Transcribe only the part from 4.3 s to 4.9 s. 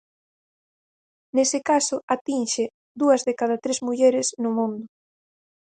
no mundo.